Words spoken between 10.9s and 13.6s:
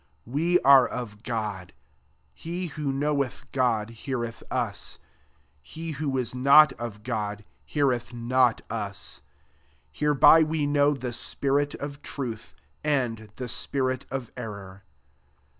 the spirit of truth, and the